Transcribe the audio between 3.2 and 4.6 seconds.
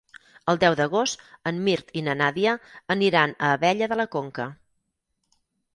a Abella de la Conca.